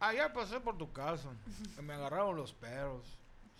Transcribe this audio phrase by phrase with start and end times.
[0.00, 1.28] Ayer pasé por tu casa
[1.78, 3.04] y me agarraron los perros.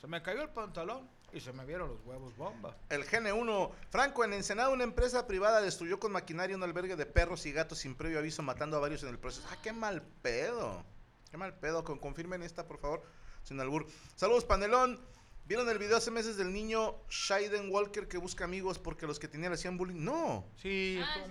[0.00, 2.74] Se me cayó el pantalón y se me vieron los huevos bomba.
[2.88, 3.70] El GN1.
[3.91, 7.80] Franco, en Ensenada, una empresa privada destruyó con maquinaria un albergue de perros y gatos
[7.80, 9.46] sin previo aviso, matando a varios en el proceso.
[9.52, 10.83] ¡Ah, qué mal pedo!
[11.30, 11.84] ¡Qué mal pedo!
[11.84, 13.02] confirmen esta, por favor,
[13.44, 13.86] sin albur.
[14.16, 14.98] Saludos, panelón.
[15.44, 19.28] ¿Vieron el video hace meses del niño Shaiden Walker que busca amigos porque los que
[19.28, 20.02] tenían le hacían bullying?
[20.02, 20.46] No.
[20.57, 21.27] Sí, ah,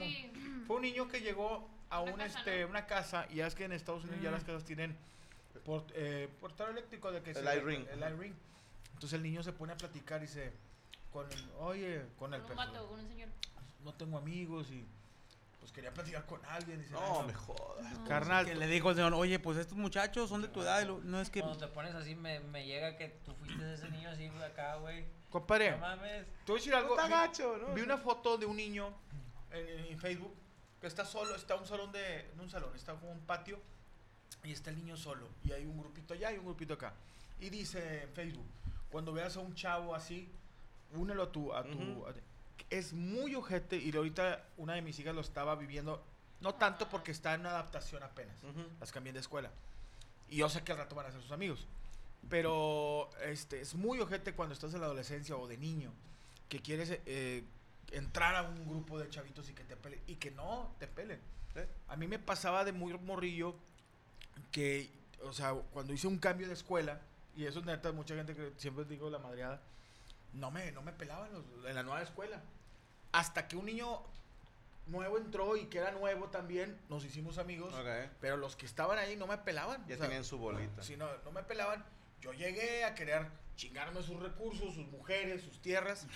[0.67, 3.71] fue un niño que llegó a un, este, una casa y ya es que en
[3.71, 4.45] Estados Unidos ya las mm.
[4.45, 4.97] casas tienen
[5.93, 7.87] eh, portador eléctrico de que el iRing.
[7.91, 8.35] El, iRing.
[8.93, 10.51] Entonces el niño se pone a platicar y se
[11.11, 11.27] con
[11.59, 12.61] oye, con el perro.
[13.83, 14.85] No tengo amigos y
[15.59, 16.79] pues quería platicar con alguien.
[16.79, 17.85] Dice, no, me jodas.
[18.07, 18.45] Carnal.
[18.45, 20.85] Que le dijo al señor, oye, pues estos muchachos son de tu edad.
[20.85, 21.41] no es que.
[21.41, 24.75] Cuando te pones así, me, me llega que tú fuiste ese niño así de acá,
[24.75, 25.05] güey.
[25.29, 25.71] Compadre.
[25.71, 26.25] No mames.
[26.45, 26.95] Te voy a decir algo.
[26.95, 27.73] Está gacho, ¿no?
[27.73, 28.93] Vi una foto de un niño
[29.51, 30.35] en, en, Facebook
[30.79, 32.31] que está solo, está un salón de.
[32.35, 33.59] No un salón, está como un patio.
[34.43, 35.27] Y está el niño solo.
[35.43, 36.93] Y hay un grupito allá y un grupito acá.
[37.39, 38.47] Y dice en Facebook:
[38.89, 40.29] cuando veas a un chavo así,
[40.93, 41.53] únelo a tu.
[41.53, 42.05] A tu
[42.69, 46.03] es muy ojete y ahorita una de mis hijas lo estaba viviendo,
[46.41, 48.37] no tanto porque está en una adaptación apenas,
[48.79, 49.51] las cambié de escuela.
[50.29, 51.65] Y yo sé que al rato van a ser sus amigos.
[52.29, 55.91] Pero este, es muy ojete cuando estás en la adolescencia o de niño,
[56.47, 57.43] que quieres eh,
[57.91, 61.19] entrar a un grupo de chavitos y que te pelen, y que no te pelen.
[61.87, 63.55] A mí me pasaba de muy morrillo
[64.51, 64.89] que,
[65.23, 67.01] o sea, cuando hice un cambio de escuela,
[67.35, 69.61] y eso es neta, mucha gente que siempre digo la madreada,
[70.33, 71.29] no me, no me pelaban
[71.65, 72.41] en la nueva escuela
[73.11, 74.01] hasta que un niño
[74.87, 77.73] nuevo entró y que era nuevo también, nos hicimos amigos.
[78.21, 79.85] Pero los que estaban ahí no me pelaban.
[79.87, 80.83] Ya tenían su bolita.
[80.83, 81.83] Si no, no me pelaban.
[82.21, 83.27] Yo llegué a querer
[83.59, 86.07] chingarme sus recursos, sus mujeres, sus tierras.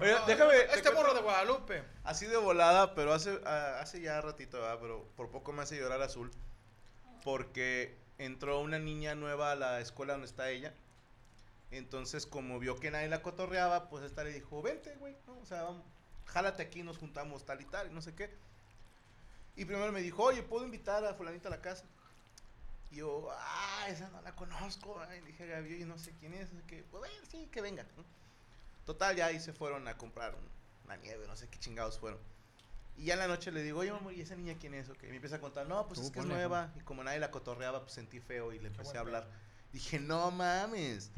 [0.00, 0.54] este, déjame.
[0.74, 1.84] Este morro de Guadalupe.
[2.02, 6.32] Así de volada, pero hace, hace ya ratito, pero por poco me hace llorar azul.
[7.22, 10.74] Porque entró una niña nueva a la escuela donde está ella.
[11.70, 15.38] Entonces, como vio que nadie la cotorreaba, pues esta le dijo, vente, güey, ¿no?
[15.38, 15.64] O sea,
[16.24, 18.34] jálate aquí, nos juntamos tal y tal, y no sé qué.
[19.54, 21.84] Y primero me dijo, oye, ¿puedo invitar a fulanita a la casa?
[22.94, 25.00] Y yo, ah, esa no la conozco.
[25.16, 26.48] Y dije, Gaby, y no sé quién es.
[26.68, 27.84] Que, pues, bueno, sí, que venga.
[28.86, 30.36] Total, ya ahí se fueron a comprar
[30.84, 32.20] una nieve, no sé qué chingados fueron.
[32.96, 34.88] Y ya en la noche le digo, oye, amor, ¿y esa niña quién es?
[34.88, 35.08] Okay.
[35.08, 36.72] Y me empieza a contar, no, pues es que es nueva.
[36.76, 39.26] Y como nadie la cotorreaba, pues sentí feo y le empecé a hablar.
[39.72, 41.10] Dije, no mames.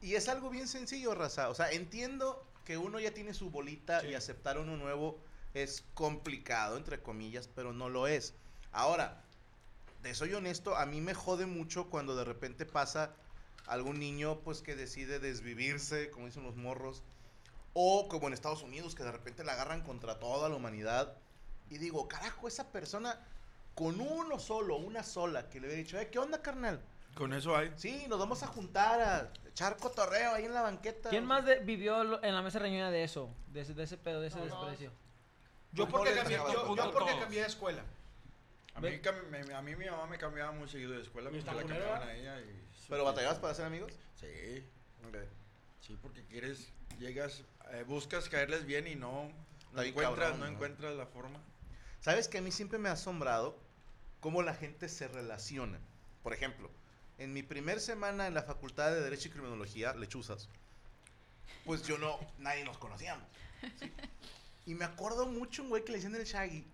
[0.00, 1.50] Y es algo bien sencillo, raza.
[1.50, 5.20] O sea, entiendo que uno ya tiene su bolita y aceptar uno nuevo
[5.52, 8.32] es complicado, entre comillas, pero no lo es.
[8.72, 9.22] Ahora,
[10.02, 13.14] de soy honesto, a mí me jode mucho cuando de repente pasa
[13.66, 17.02] algún niño pues que decide desvivirse, como dicen los morros,
[17.72, 21.16] o como en Estados Unidos que de repente la agarran contra toda la humanidad.
[21.68, 23.20] Y digo, carajo, esa persona
[23.74, 26.80] con uno solo, una sola, que le hubiera dicho, eh, ¿qué onda, carnal?
[27.14, 27.72] Con eso hay.
[27.76, 31.10] Sí, nos vamos a juntar a echar cotorreo ahí en la banqueta.
[31.10, 33.30] ¿Quién más vivió en la mesa reñida de eso?
[33.48, 34.92] De ese, de ese pedo, de ese desprecio.
[35.72, 37.84] Yo, porque, cambié, yo, porque cambié de escuela.
[38.74, 38.88] A mí,
[39.30, 42.02] me- a mí mi mamá me cambiaba muy seguido de escuela ¿Y porque la cambiaban
[42.08, 42.40] a ella.
[42.40, 43.92] Y ¿Pero batallabas para ser amigos?
[44.18, 44.64] Sí,
[45.80, 46.68] sí, porque quieres,
[46.98, 49.30] llegas, eh, buscas caerles bien y no,
[49.72, 50.52] no encuentras, cabrón, no ¿no?
[50.52, 51.40] encuentras la forma.
[52.00, 53.58] ¿Sabes que a mí siempre me ha asombrado
[54.20, 55.78] cómo la gente se relaciona?
[56.22, 56.70] Por ejemplo,
[57.18, 60.48] en mi primer semana en la Facultad de Derecho y Criminología, Lechuzas,
[61.64, 63.26] pues yo no, nadie nos conocíamos.
[63.78, 63.92] ¿sí?
[64.66, 66.64] Y me acuerdo mucho un güey que le decían el Shaggy,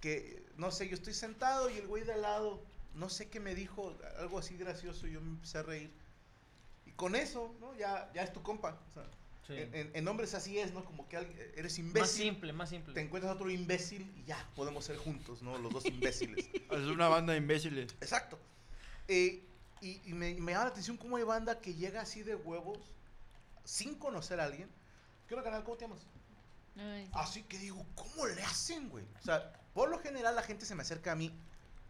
[0.00, 2.62] que, no sé, yo estoy sentado y el güey de al lado,
[2.94, 5.90] no sé qué me dijo, algo así gracioso, y yo me empecé a reír.
[6.86, 7.74] Y con eso, ¿no?
[7.76, 8.78] Ya, ya es tu compa.
[8.90, 9.04] o sea,
[9.46, 9.54] Sí.
[9.54, 10.84] en, en- en hombres así es, ¿no?
[10.84, 12.92] Como que alguien- eres Más imbécil simple, más simple.
[12.92, 15.56] te encuentras otro imbécil y ya, podemos ser juntos, ¿no?
[15.56, 16.50] Los dos imbéciles.
[16.70, 17.92] Es una banda de imbéciles.
[18.02, 18.38] Exacto.
[19.08, 19.42] Eh,
[19.80, 22.78] y y me, me llama la atención cómo hay banda que llega así de huevos,
[23.64, 24.68] sin conocer a alguien.
[25.26, 25.64] ¿Qué onda, canal?
[25.64, 26.06] ¿Cómo te llamas?
[26.76, 27.10] Ay, sí.
[27.14, 29.04] Así que digo, ¿cómo le hacen, güey?
[29.18, 31.32] O sea, por lo general la gente se me acerca a mí.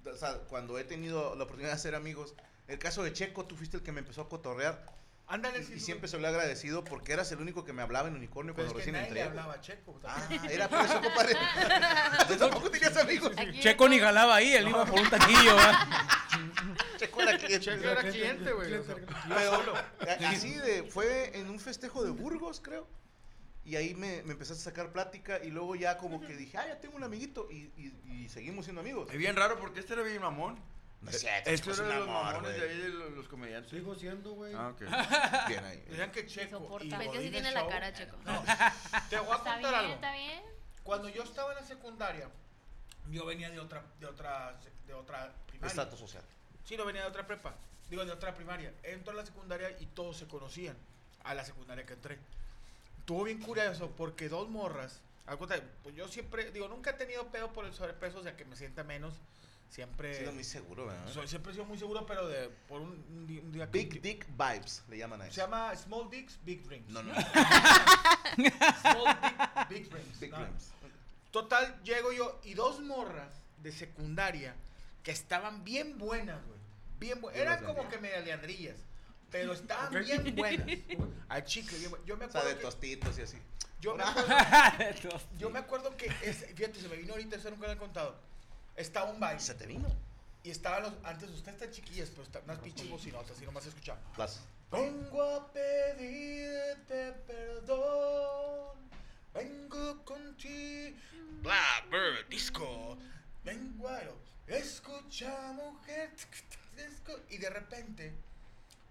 [0.04, 2.34] O sea, cuando he tenido la oportunidad de hacer amigos.
[2.66, 4.84] El caso de Checo, tú fuiste el que me empezó a cotorrear.
[5.26, 7.80] Ándale, Y, sí, y siempre se lo he agradecido porque eras el único que me
[7.80, 9.22] hablaba en unicornio Pero cuando es que recién nadie entré.
[9.22, 9.98] le hablaba a Checo.
[10.04, 11.34] Ah, era por eso, compadre.
[12.28, 13.32] Tú tampoco tenías amigos.
[13.38, 15.56] Aquí Checo ni jalaba ahí, él iba por un taquillo.
[16.98, 17.60] Checo era cliente.
[17.60, 18.70] Checo era cliente, güey.
[19.28, 22.86] Pero así de, fue en un festejo de Burgos, creo.
[23.68, 26.66] Y ahí me, me empezaste a sacar plática y luego ya como que dije, ah,
[26.66, 29.08] ya tengo un amiguito y, y- y seguimos siendo amigos.
[29.12, 30.58] Es bien raro porque este era bien mamón.
[31.02, 32.60] No es cierto, Este es era de los amor, mamones güey.
[32.60, 33.70] de ahí de los, los comediantes.
[33.70, 34.54] Sigo siendo, güey.
[34.54, 34.80] Ah, ok.
[35.48, 35.84] Bien ahí.
[35.86, 36.78] Decían que Checo.
[36.80, 38.16] y Ves que sí tiene el la Show- cara, Checo.
[38.24, 38.42] No,
[39.10, 39.94] te voy a Está contar bien, algo.
[39.94, 40.42] está bien.
[40.82, 42.28] Cuando yo estaba en la secundaria,
[43.10, 45.68] yo venía de otra, de otra, de otra primaria.
[45.68, 46.24] Estatus social.
[46.64, 47.54] Sí, no venía de otra prepa.
[47.90, 48.72] Digo, de otra primaria.
[48.82, 50.76] Entro a la secundaria y todos se conocían.
[51.22, 52.18] A la secundaria que entré.
[53.08, 55.00] Estuvo bien curioso porque dos morras.
[55.82, 58.54] Pues yo siempre, digo, nunca he tenido pedo por el sobrepeso, o sea, que me
[58.54, 59.14] sienta menos.
[59.70, 60.10] Siempre.
[60.12, 61.10] He sido muy seguro, ¿verdad?
[61.10, 63.64] soy, siempre he sido muy seguro, pero de por un, un día.
[63.70, 65.40] que- Big Dick Vibes le llaman a Se eso.
[65.40, 66.90] llama Small Dicks, Big Dreams.
[66.90, 67.14] No, no.
[68.82, 70.20] Small Dick, Big Dreams.
[70.20, 70.36] Big No.
[70.40, 70.70] Dreams.
[71.30, 73.32] Total, llego yo y dos morras
[73.62, 74.54] de secundaria
[75.02, 76.58] que estaban bien buenas, güey.
[77.00, 77.38] Bien buenas.
[77.38, 78.76] Yo Eran como que media leandrillas.
[79.30, 80.66] Pero estaban bien buenas.
[81.28, 82.48] Al chico, yo, yo me O sea, acuerdo.
[82.48, 83.36] de que, tostitos y así.
[83.80, 87.66] yo, me acuerdo yo me acuerdo que, es- fíjate, se me vino ahorita, eso nunca
[87.66, 88.18] lo he contado.
[88.76, 89.40] Estaba un baile.
[89.40, 89.88] Se te vino.
[90.44, 90.92] Y estaban los.
[91.04, 94.00] Antes ustedes están chiquillas, pero está, unas pinches bocinotas, así nomás escuchaba.
[94.16, 94.40] Vas.
[94.70, 98.78] Vengo a pedirte perdón.
[99.34, 100.96] Vengo contigo.
[101.42, 102.96] Blackbird Disco.
[103.44, 104.00] Vengo a.
[104.46, 106.10] Escucha, mujer.
[107.30, 108.14] Y de repente,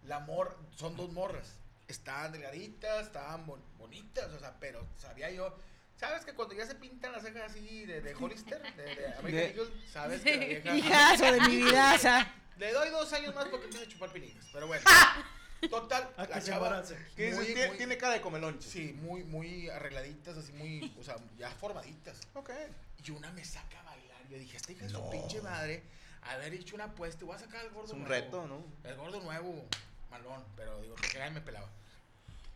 [0.08, 0.58] la mor.
[0.76, 1.54] Son dos morras.
[1.88, 5.56] Estaban delgaditas, estaban bon- bonitas, o sea, pero sabía yo.
[5.96, 9.32] ¿Sabes que cuando ya se pintan las cejas así de, de Hollister, de, de American
[9.32, 10.76] De- Eagle, sabes que la vieja.
[10.78, 12.34] Hijazo de mi vidaza.
[12.58, 14.84] Le doy dos años más porque empieza a chupar pilines, pero bueno.
[15.72, 16.84] Total, A la chava.
[17.16, 18.62] Tiene, muy- tiene cara de comelón.
[18.62, 22.20] Sí, muy, muy arregladitas, así muy, o sea, ya formaditas.
[22.36, 22.52] Ok.
[23.04, 24.28] Y una me saca a bailar.
[24.30, 25.82] Yo dije, esta hija de su pinche madre,
[26.24, 28.14] haber hecho una apuesta, voy a sacar al gordo Es un nuevo.
[28.14, 28.64] reto, ¿no?
[28.84, 29.66] El gordo nuevo,
[30.10, 31.70] malón, pero digo, que nadie me pelaba.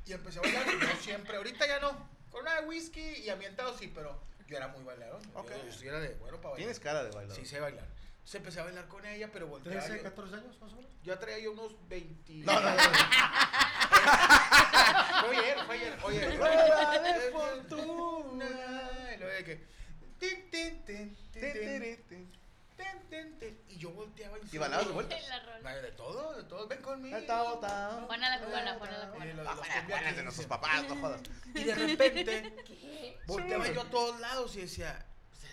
[0.06, 2.10] Y empecé a bailar, yo siempre, ahorita ya no.
[2.32, 5.22] Con una de whisky y ambientado sí, pero yo era muy bailador.
[5.22, 5.52] Yo- Ok.
[5.52, 6.58] Yo, yo era de bueno para bailar.
[6.58, 7.36] Tienes cara de bailador.
[7.38, 7.86] Sí, sé bailar.
[7.86, 9.80] Entonces empecé a bailar con ella, pero volteaba.
[9.82, 10.92] 13, yo- 14 años más o menos.
[11.04, 12.34] yo traía yo unos 20.
[12.46, 12.78] No, no, no.
[15.22, 15.98] Fue ayer, fue ayer.
[16.04, 16.28] Oye, de
[17.20, 18.46] de fortuna.
[19.14, 19.66] Y luego de que.
[20.20, 22.41] tin, tin, tin, tin, tin,
[23.10, 23.62] Tin, tin.
[23.68, 24.56] Y yo volteaba y.
[24.56, 25.16] ¿Y bailabas de vuelta?
[25.28, 25.76] La rola.
[25.82, 26.68] De todo, de todo.
[26.68, 27.18] Ven conmigo.
[27.28, 28.06] Tao, tao.
[28.08, 29.34] Juana la cubana, Juana la Y cubana.
[29.34, 31.22] los- Ah, los buenas de nuestros papás, no jodas.
[31.54, 32.54] Y de repente,
[33.28, 35.06] volteaba yo a todos lados y decía,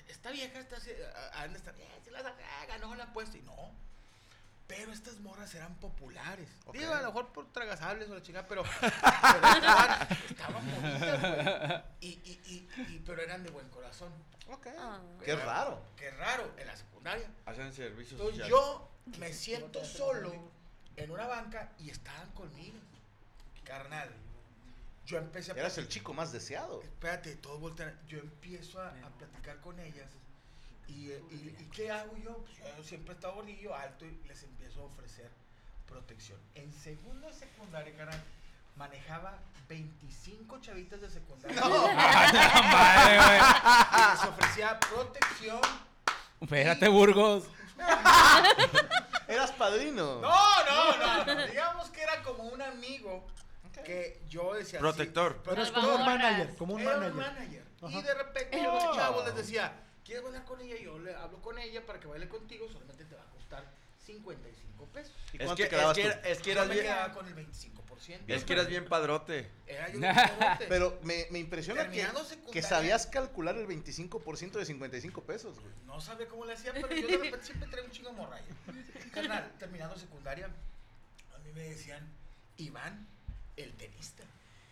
[0.09, 0.91] esta vieja está así,
[1.33, 3.75] a- anda está, eh, se la saca, ganó la apuesta y no.
[4.69, 6.49] Pero estas morras eran populares.
[6.67, 6.77] Ok.
[6.77, 8.93] Digo, a lo mejor por tragasables o la chingada, pero, pero
[9.57, 11.83] estaban, estaban bonitas, güey.
[12.01, 14.13] Y, y, y, y- pero eran de buen corazón.
[14.47, 14.67] Ok.
[14.79, 15.01] Ah.
[15.25, 15.83] Qué raro.
[15.97, 17.29] Qué raro, en la secundaria.
[17.47, 18.51] Hacen servicio Entonces social.
[18.51, 20.33] yo me siento solo
[20.97, 22.77] en una banca y estaban conmigo.
[23.65, 24.11] Carnal.
[25.07, 26.83] Yo empecé a Eras el chico más deseado.
[26.83, 27.99] Espérate, todos voltean.
[28.07, 30.11] Yo empiezo a, a platicar con ellas.
[30.89, 32.45] Y, y, ¿y qué hago yo?
[32.45, 35.31] Pues yo siempre he estado gordillo, alto, y les empiezo a ofrecer
[35.87, 36.39] protección.
[36.55, 38.23] En segundo de secundaria, carnal,
[38.77, 41.61] manejaba 25 chavitas de secundaria.
[41.61, 43.39] Madre, güey.
[43.39, 45.61] Y les ofrecía protección.
[46.41, 47.45] Espérate, Burgos.
[49.29, 50.21] Eras padrino.
[50.21, 51.47] No, no, no, no.
[51.47, 53.27] Digamos que era como un amigo
[53.85, 54.79] que yo decía.
[54.81, 55.35] Protector.
[55.35, 57.13] sí, Pero es como un manager, como un Era manager.
[57.13, 57.65] un manager.
[57.91, 59.73] Y de repente yo a los chavos les decía,
[60.09, 60.77] ¿quieres bailar con ella?
[60.83, 63.63] Yo le hablo con ella para que baile contigo, solamente te va a costar
[64.07, 65.15] 55 pesos.
[65.35, 67.27] ¿Y Es que, te quedabas es, que, es que Yo eras me bien, quedaba con
[67.27, 68.21] el 25%.
[68.27, 69.51] es que eras bien padrote.
[69.67, 70.67] Era yo bien padrote.
[70.67, 72.07] Pero me, me impresiona que,
[72.51, 75.73] que sabías calcular el 25% de 55 pesos, güey.
[75.85, 78.47] No sabía cómo le hacía, pero yo de repente siempre traigo un chingo de morralla.
[79.13, 82.09] Carnal, terminando secundaria, a mí me decían,
[82.57, 83.07] Iván,
[83.59, 84.25] el tenista.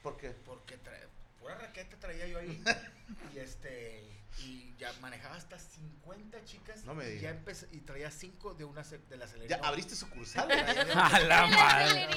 [0.02, 0.30] ¿Por qué?
[0.30, 1.06] Porque trae,
[1.38, 2.62] pura raqueta traía yo ahí.
[3.34, 6.84] y este, y ya manejaba hasta 50 chicas.
[6.84, 10.50] No me y ya empecé, y traía 5 de una de la Ya abriste sucursal.
[10.50, 12.08] A la madre.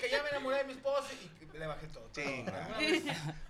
[0.00, 2.10] que ya me enamoré de mi esposa y le bajé todo.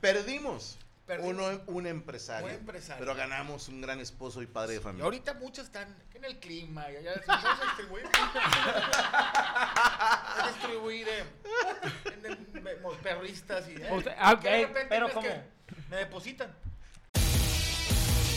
[0.01, 0.79] Perdimos.
[1.21, 2.47] Uno, un empresario.
[2.47, 2.99] Buen empresario.
[3.05, 5.05] Pero ganamos un gran esposo y padre de Y familia.
[5.05, 8.07] ahorita muchos están en el clima y distribuir.
[10.35, 11.25] a distribuir eh,
[13.03, 13.73] perristas y.
[13.75, 15.29] eh, ah, de eh, repente pero ¿cómo?
[15.29, 15.43] que
[15.91, 16.55] Me depositan.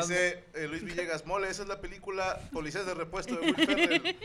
[0.00, 4.02] Dice eh, Luis Villegas, mole, esa es la película Policías de Repuesto de Will Ferrell.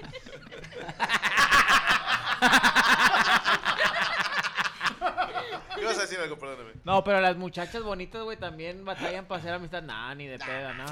[5.75, 6.37] ¿Qué vas a decir algo?
[6.37, 6.71] Perdóname.
[6.83, 9.81] No, pero las muchachas bonitas, güey, también batallan para hacer amistad.
[9.81, 10.85] Nah, ni de pedo, no.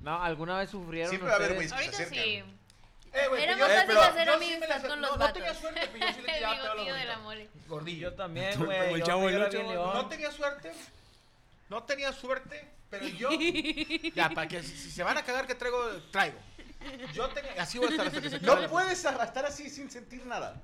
[0.00, 1.72] No, alguna vez sufrieron Siempre va a haber ustedes?
[1.72, 2.52] güeyes que se Ahorita acercan.
[2.52, 2.56] sí.
[3.12, 5.08] Eh, güey, Era pues yo- eh, fácil pero hacer yo sí me amistad con no,
[5.08, 5.60] los No tenía vatos.
[5.62, 7.24] suerte, pero yo sí le tiraba Digo, pedo a los tío de la bonitos.
[7.24, 7.48] mole.
[7.68, 8.10] Gordillo.
[8.10, 8.78] Yo también, Como güey.
[8.92, 9.76] el yo Chavo del era Ocho, bien güey.
[9.78, 9.90] león.
[9.94, 10.72] No tenía suerte.
[11.70, 13.30] No tenía suerte, pero yo.
[14.14, 15.78] ya, para que si, se van a cagar que traigo,
[16.10, 16.38] traigo.
[17.12, 17.60] Yo tenía.
[17.62, 20.60] Así voy a estar hasta que se No puedes estar así sin sentir nada.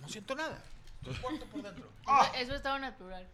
[0.00, 0.62] No siento nada.
[1.02, 1.88] Estoy muerto por dentro.
[2.02, 3.26] Eso- Eso estaba natural.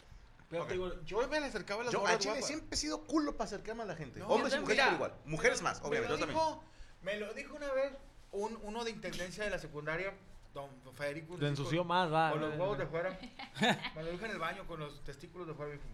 [0.50, 2.46] Pero te digo, yo me le acercaba a las Yo a morras Chile guapas.
[2.46, 4.20] siempre he sido culo para acercarme a la gente.
[4.20, 4.98] No, Hombres y yo mujeres también.
[4.98, 5.22] por igual.
[5.26, 6.12] Mujeres más, Me obviamente.
[6.12, 6.38] lo, Yo también.
[6.38, 6.64] dijo,
[7.02, 7.92] me lo dijo una vez
[8.32, 10.12] un, uno de intendencia de la secundaria,
[10.52, 11.36] don Federico.
[11.38, 12.30] Te ensució más, va.
[12.30, 13.18] Con los huevos de fuera.
[13.96, 15.70] Me lo dijo en el baño con los testículos de fuera.
[15.72, 15.88] me dijo,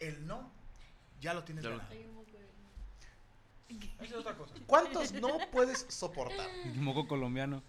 [0.00, 0.50] el no,
[1.22, 1.88] ya lo tienes Ya ganado.
[3.70, 4.54] Esa es otra cosa.
[4.66, 6.50] ¿Cuántos no puedes soportar?
[6.74, 7.62] Moco colombiano.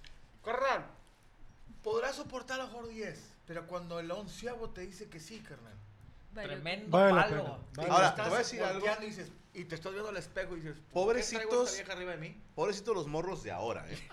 [0.43, 0.86] Carnal,
[1.81, 5.74] podrás soportar a lo mejor 10, pero cuando el onceavo te dice que sí, carnal.
[6.33, 7.60] Tremendo Vale palo.
[7.75, 7.89] vale.
[7.91, 8.86] Ahora, te voy a decir algo.
[9.01, 11.69] Y, dices, y te estás viendo al espejo y dices, ¿por qué traigo Pobrecitos.
[11.69, 12.41] esta vieja arriba de mí?
[12.55, 13.95] Pobrecitos los morros de ahora, ¿eh?
[13.95, 14.03] Sí.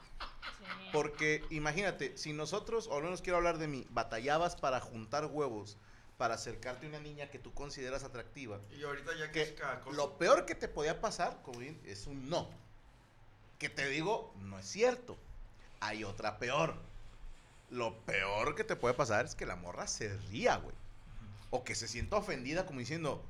[0.92, 5.78] Porque imagínate, si nosotros, o al menos quiero hablar de mí, batallabas para juntar huevos,
[6.20, 9.52] para acercarte a una niña que tú consideras atractiva, Y ahorita ya que que es
[9.52, 9.96] cada cosa.
[9.96, 12.50] lo peor que te podía pasar, como bien, es un no.
[13.58, 15.16] Que te digo, no es cierto.
[15.80, 16.74] Hay otra peor.
[17.70, 20.76] Lo peor que te puede pasar es que la morra se ría, güey.
[21.48, 23.24] O que se sienta ofendida como diciendo,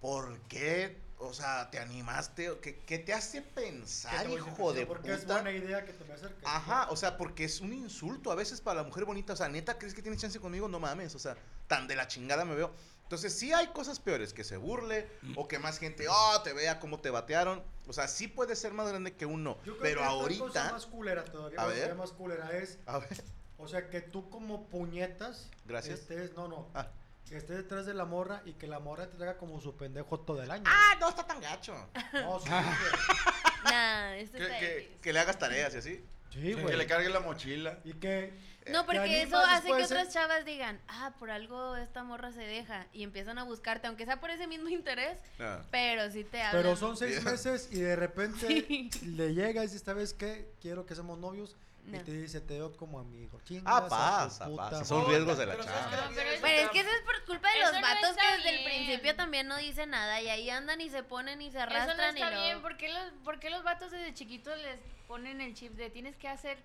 [0.00, 0.96] ¿por qué?
[1.18, 2.60] O sea, ¿te animaste?
[2.62, 5.34] ¿Qué, qué te hace pensar, te hijo de sí, Porque es puta?
[5.34, 6.44] buena idea que te me acerques.
[6.46, 9.34] Ajá, o sea, porque es un insulto a veces para la mujer bonita.
[9.34, 10.66] O sea, neta, ¿crees que tienes chance conmigo?
[10.66, 11.36] No mames, o sea,
[11.70, 12.72] tan de la chingada me veo.
[13.04, 16.78] Entonces, sí hay cosas peores, que se burle o que más gente, oh, te vea
[16.80, 17.62] cómo te batearon.
[17.88, 19.56] O sea, sí puede ser más grande que uno.
[19.64, 21.94] Yo creo Pero que otra cosa ahorita, más culera todavía, A más- ver.
[21.94, 23.22] más culera es, a ver,
[23.58, 26.00] o sea, que tú como puñetas Gracias.
[26.00, 26.88] estés, no, no, Ah.
[27.28, 30.18] que estés detrás de la morra y que la morra te traiga como su pendejo
[30.20, 30.64] todo el año.
[30.66, 31.74] ah, no está tan gacho.
[32.12, 32.48] No, sí,
[33.64, 35.00] Nah, esto ¿Qué- está qué- difícil.
[35.00, 36.04] Que le hagas tareas y así.
[36.34, 36.46] Güey.
[36.50, 36.76] Sí, Que güey.
[36.76, 37.78] le cargue la mochila.
[37.84, 38.32] Y que
[38.70, 39.84] No, porque eso hace que ¿eh?
[39.84, 44.04] otras chavas digan, ah, por algo esta morra se deja y empiezan a buscarte, aunque
[44.04, 45.60] sea por ese mismo interés, Ah.
[45.70, 46.62] pero sí te hablan.
[46.62, 47.24] Pero son seis Yeah.
[47.32, 48.90] meses y de repente Sí.
[49.06, 50.52] le llega y dice, ¿esta vez qué?
[50.60, 51.56] Quiero que seamos novios.
[51.86, 51.96] No.
[51.96, 53.40] Y te dice, te veo como amigo.
[53.64, 54.84] Ah, pasa, puta pasa.
[54.84, 56.90] Son riesgos de la Pero ¿sabes No, vida pero, es pero es otra- que eso
[56.90, 60.20] es por culpa de los no vatos que desde el principio también no dicen nada
[60.20, 62.60] y ahí andan y se ponen y se Eso no arrastran y está bien.
[62.60, 64.78] ¿Por qué, los, ¿Por qué los vatos desde chiquitos les
[65.10, 66.56] ponen el chip de tienes que hacer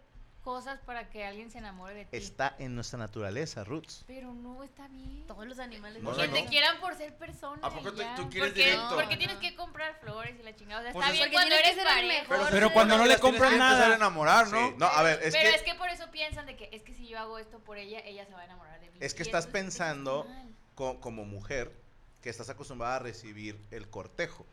[0.43, 2.15] cosas para que alguien se enamore de ti?
[2.15, 4.03] Está en nuestra naturaleza, Roots.
[4.05, 5.25] Pero no está bien.
[5.25, 7.59] Todos los animales No, que no, te quieran por ser persona.
[7.65, 8.13] ¿A poco ya.
[8.13, 8.89] tú quieres ¿Por qué- directo?
[8.89, 9.17] ¿Por qué Ajá.
[9.17, 10.81] tienes que comprar flores y la chingada?
[10.81, 12.47] O sea, Pues está es- bien Porque cuando eres el mejor.
[12.51, 13.93] Pero cuando no le compran nada.
[13.93, 14.67] a enamorar, ¿no?
[14.69, 14.75] Sí.
[14.77, 16.93] No, a ver, es Pero que es que por eso piensan de que es que
[16.93, 18.97] si yo hago esto por ella, ella se va a enamorar de mí.
[19.01, 20.27] Es que Y estás pensando
[20.75, 21.75] co- como mujer
[22.21, 24.45] que estás acostumbrada a recibir el cortejo.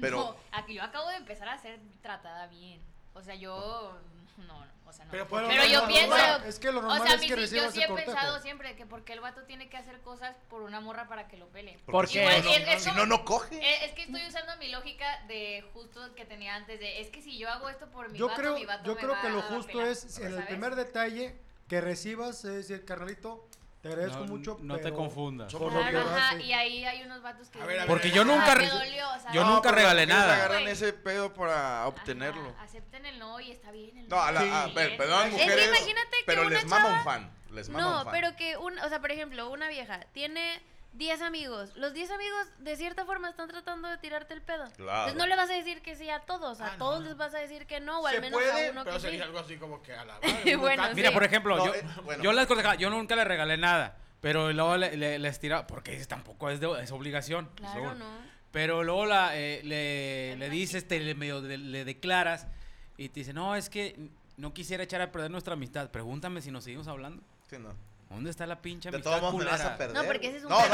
[0.00, 2.80] Pero- No, aquí yo acabo de empezar a ser tratada bien.
[3.14, 3.98] O sea, yo.
[4.38, 5.10] No, no, o sea, no.
[5.10, 6.16] Pero Pero, por lo yo pienso.
[6.46, 8.10] Es que lo o normal sea, es mi- que sí, recibas yo sí he cortejo.
[8.12, 11.36] pensado siempre que porque el vato tiene que hacer cosas por una morra para que
[11.36, 11.78] lo pele.
[11.86, 13.56] Porque no, es- no- si no, no coge.
[13.56, 17.20] Eh, es que estoy usando mi lógica de justo que tenía antes de es que
[17.20, 19.20] si yo hago esto por mi Yo vato, creo, mi vato yo me creo va
[19.22, 21.36] que lo justo pelar, es en el primer detalle
[21.68, 23.46] que recibas, es decir, carnalito,
[23.80, 25.52] te agradezco No, mucho, no te confundas.
[25.54, 27.88] por lo que Claro, ajá, y ahí hay unos vatos que A ver, a ver,
[27.88, 28.34] Porque yo ver.
[28.36, 28.54] nunca
[29.32, 30.34] yo No, nunca regalé nada.
[30.34, 32.54] agarran ese pedo para Ajá, obtenerlo.
[32.60, 34.50] acepten el no y está bien el No, a la, Sí.
[34.52, 35.68] a ver, perdón, Es que mujeres.
[35.68, 37.30] imagínate que pero una les mama chava- un fan.
[37.52, 38.12] Les mama No, un fan.
[38.12, 40.60] pero que un, o sea, por ejemplo, una vieja tiene
[40.92, 41.72] 10 amigos.
[41.76, 44.64] Los 10 amigos de cierta forma están tratando de tirarte el pedo.
[44.76, 45.08] Claro.
[45.10, 47.06] Entonces no le vas a decir que sí a todos, a Ah, todos no.
[47.06, 49.00] les vas a decir que no, o al Se menos puede, a uno pero que
[49.02, 49.24] sería sí.
[49.24, 50.94] algo así como que a la madre, Bueno, sí.
[50.96, 52.22] Mira, por ejemplo, No, yo, eh, bueno.
[52.22, 55.96] yo las cosas, yo nunca le regalé nada, pero luego le, le- les tira, porque
[56.06, 57.48] tampoco es, de, es obligación.
[57.54, 57.94] Claro, seguro.
[57.94, 58.30] no.
[58.50, 62.48] Pero luego la, eh, le, le dices, te, le, medio le declaras
[62.96, 65.88] y te dice, no, es que no quisiera echar a perder nuestra amistad.
[65.90, 67.22] Pregúntame si nos seguimos hablando.
[67.48, 67.74] Sí, no.
[68.10, 69.74] ¿Dónde está la pinche De todos modos me vas culera?
[69.74, 69.96] a perder.
[69.96, 70.58] No, porque ese es un No.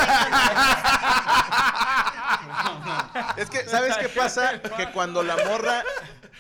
[3.37, 4.61] Es que, ¿sabes qué pasa?
[4.77, 5.83] Que cuando la morra,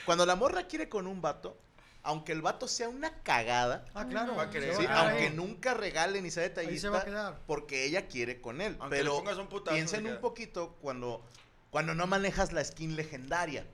[0.04, 1.56] cuando la morra quiere con un vato,
[2.02, 4.36] aunque el vato sea una cagada, Ah, claro.
[4.36, 4.74] Va a querer.
[4.76, 5.32] sí, va aunque ahí.
[5.34, 6.48] nunca regale ni sea Ahí
[6.78, 7.38] se va a detallista, quedar.
[7.46, 8.76] porque ella quiere con él.
[8.80, 11.24] Aunque le pero pongas un putazo, piensen se un poquito cuando,
[11.70, 13.66] cuando no manejas la skin legendaria.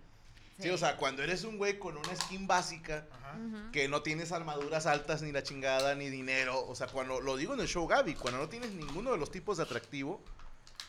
[0.63, 0.71] Sí.
[0.71, 3.37] o sea, cuando eres un güey con una skin básica, Ajá.
[3.73, 6.65] que no tienes armaduras altas, ni la chingada, ni dinero.
[6.67, 9.31] O sea, cuando lo digo en el show, Gaby, cuando no tienes ninguno de los
[9.31, 10.23] tipos de atractivo,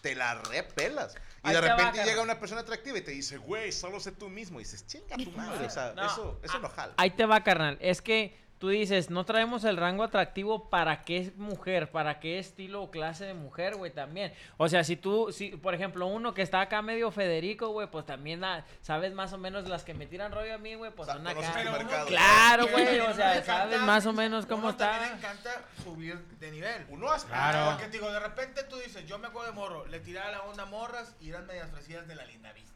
[0.01, 1.15] te la repelas.
[1.45, 4.11] Y Ahí de va, repente llega una persona atractiva y te dice, güey, solo sé
[4.11, 4.59] tú mismo.
[4.59, 5.65] Y dices, chinga tu madre.
[5.65, 6.93] O sea, No, eso, eso no jala.
[6.97, 7.77] Ahí te va, carnal.
[7.79, 12.81] Es que tú dices, no traemos el rango atractivo para qué mujer, para qué estilo
[12.83, 14.33] o clase de mujer, güey, también.
[14.55, 18.05] O sea, si tú, si, por ejemplo, uno que está acá medio Federico, güey, pues
[18.05, 21.09] también ah, sabes más o menos las que me tiran rollo a mí, güey, pues
[21.09, 21.71] O sea, son acá.
[21.73, 22.07] mercado.
[22.07, 24.97] Claro, güey, o sea, sabes encanta- más o menos cómo uno está.
[25.07, 26.85] le encanta subir de nivel.
[26.87, 27.71] Uno hasta Claro.
[27.71, 30.41] Porque te digo, de repente tú dices, yo me acuerdo de morro, le tiraba la
[30.43, 32.71] onda a morras y eran medias fresidas de la linda vista.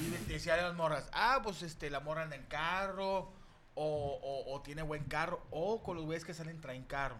[0.00, 3.30] Y le decía a las morras, ah, pues este, la morra anda en carro,
[3.76, 7.16] o, o- o tiene buen carro, o con los güeyes que salen traen carro.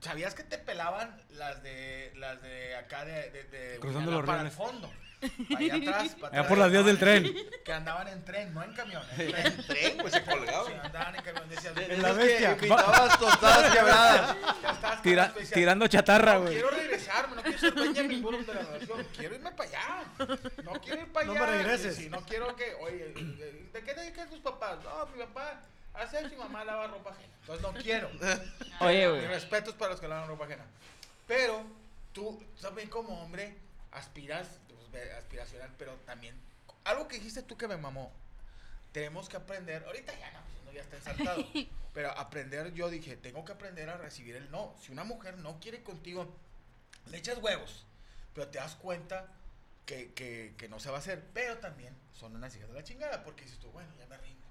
[0.00, 4.42] ¿Sabías que te pelaban las de las de acá de, de, de Cruzando los para
[4.42, 4.90] el fondo?
[5.20, 7.26] Allá atrás, para Allá atrás, por las vías del tren.
[7.26, 9.02] en- Que andaban en tren, no en camión.
[9.18, 9.46] En tren.
[9.46, 10.66] en tren, güey, se colgaba.
[10.66, 11.48] Sí, andaban en camión.
[11.48, 12.52] Decías, En la bestia.
[12.52, 14.36] invitabas tostadas quebradas.
[14.62, 16.52] ya estás con Tira- tirando chatarra, no güey.
[16.54, 20.04] quiero regresarme, no quiero ser Benjamin Button de la relación, quiero irme para allá.
[20.64, 21.40] No quiero ir para No allá.
[21.40, 21.96] me regreses.
[21.96, 23.12] Sí, no quiero que, oye,
[23.72, 24.78] ¿de qué te dedican tus papás?
[24.84, 25.60] No, mi papá
[25.94, 27.32] hace mi mamá lava ropa ajena.
[27.40, 28.08] Entonces no quiero.
[28.80, 29.26] Oye, Mis güey.
[29.26, 30.64] respetos para los que lavan ropa ajena.
[31.26, 31.64] Pero
[32.12, 33.56] tú también como hombre
[33.90, 34.46] aspiras,
[34.90, 36.34] pues, aspiracional, pero también,
[36.84, 38.12] algo que dijiste tú que me mamó,
[38.92, 41.44] tenemos que aprender, ahorita ya no, pues, uno ya está ensartado,
[41.94, 44.74] pero aprender, yo dije, tengo que aprender a recibir el no.
[44.80, 46.34] Si una mujer no quiere contigo,
[47.06, 47.84] le echas huevos,
[48.34, 49.26] pero te das cuenta
[49.86, 52.84] que, que, que no se va a hacer, pero también son unas hijas de la
[52.84, 54.46] chingada, porque dices tú, bueno, ya me rindo,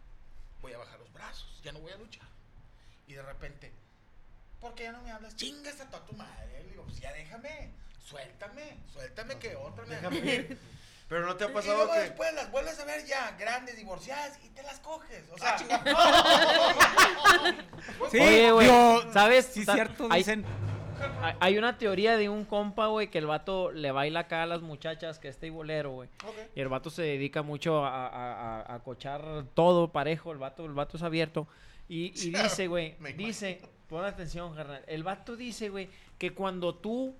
[0.61, 2.27] voy a bajar los brazos, ya no voy a luchar.
[3.07, 3.71] Y de repente,
[4.59, 5.35] ¿por qué ya no me hablas?
[5.35, 6.63] Chingas a toda tu madre.
[6.63, 7.71] Le digo, pues ya déjame,
[8.07, 10.57] suéltame, suéltame que otra me Déjame ir.
[11.09, 11.99] Pero no te ha y pasado luego que.
[12.01, 15.23] después las vuelves a ver ya grandes, divorciadas y te las coges.
[15.31, 15.57] O sea,
[18.11, 18.67] Sí, Oye, güey,
[19.13, 19.45] ¿sabes?
[19.45, 20.45] Sí, cierto, hay- dicen.
[21.39, 24.61] Hay- una teoría de un compa, güey, que el vato le baila acá a las
[24.61, 26.09] muchachas, que es bolero, güey.
[26.55, 30.65] Y el vato se dedica mucho a, a, a- a cochar todo parejo, el vato,
[30.65, 31.47] el vato es abierto.
[31.87, 34.83] Y, y dice, güey, dice, pon atención, carnal.
[34.87, 37.15] El vato dice, güey, que cuando tú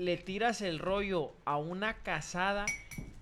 [0.00, 2.64] le tiras el rollo a una casada,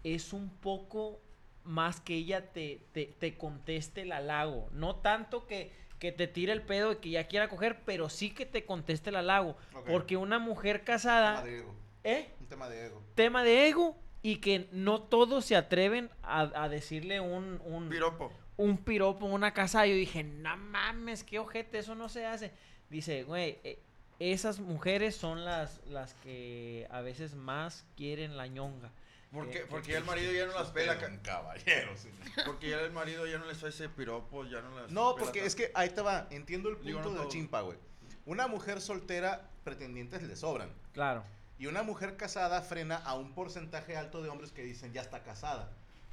[0.04, 1.20] es un poco
[1.64, 4.68] más que ella te, te, te conteste el halago.
[4.72, 8.30] No tanto que, que te tire el pedo y que ya quiera coger, pero sí
[8.30, 9.56] que te conteste el halago.
[9.86, 11.74] Porque una mujer Un casada, tema de ego.
[12.04, 12.28] ¿eh?
[12.40, 13.02] Un tema de ego.
[13.16, 18.32] Tema de ego y que no todos se atreven a, a decirle un, un, Piropo.
[18.56, 19.84] un piropo una casa.
[19.84, 22.52] Yo dije, no mames, qué ojete, eso no se hace.
[22.88, 23.82] Dice, güey, eh,
[24.18, 28.90] esas mujeres son las, las que a veces más quieren la ñonga.
[29.30, 30.94] Porque, Eh, porque ya el marido ya no las pela.
[30.94, 32.18] es un caballero, señor.
[32.46, 34.90] Porque ya el marido ya no les hace piropo, ya no las.
[34.90, 35.46] No, porque tanto.
[35.46, 36.26] es que ahí te va.
[36.30, 37.28] Entiendo el punto Digo, no del todo.
[37.28, 37.76] chimpa, güey.
[38.24, 40.72] Una mujer soltera, pretendientes le sobran.
[40.94, 41.24] Claro.
[41.58, 45.22] Y una mujer casada frena a un porcentaje alto de hombres que dicen ya está
[45.22, 45.70] casada.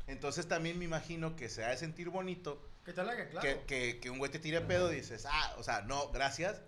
[0.08, 3.48] Entonces también me imagino que se ha de sentir bonito Que te halague, claro.
[3.48, 6.62] que, que, que un güey te tire pedo y dices, ah, o sea, no, gracias.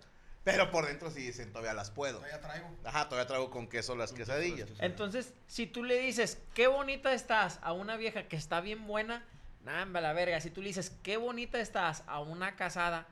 [0.52, 2.20] Pero por dentro sí dicen, todavía las puedo.
[2.26, 2.68] ya traigo.
[2.84, 4.68] Ajá, todavía traigo con queso las quesadillas.
[4.80, 9.24] Entonces, si tú le dices, qué bonita estás a una vieja que está bien buena,
[9.64, 10.40] Namba, la verga.
[10.40, 13.06] Si tú le dices, qué bonita estás a una casada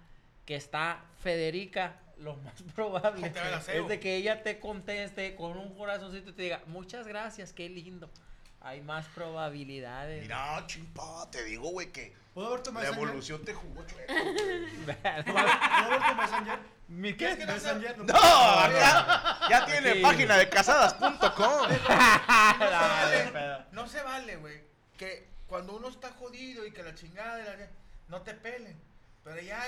[0.46, 3.32] que está Federica, lo más probable
[3.74, 7.68] es de que ella te conteste con un corazoncito y te diga, muchas gracias, qué
[7.68, 8.10] lindo.
[8.60, 10.22] Hay más probabilidades.
[10.22, 14.12] Mira, chimpa, te digo, güey, que ¿Puedo ver tu la evolución te jugó chueco.
[14.84, 16.58] ¿Puedo tu Messenger?
[16.88, 17.98] ¿Mi ¿Quieres que no sea- Messenger.
[18.04, 18.12] No,
[18.72, 20.00] ya, ya tiene Sí.
[20.02, 21.08] página de casadas.com.
[21.70, 23.64] No se Ah, vale, pedo.
[23.72, 24.60] no se vale, güey.
[24.98, 27.56] Que cuando uno está jodido y que la chingada de la
[28.08, 28.78] no te pelen.
[29.24, 29.64] Pero ya,